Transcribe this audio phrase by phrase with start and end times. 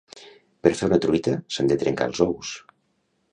[0.67, 2.55] Per fer una truita s'han de trencar els ous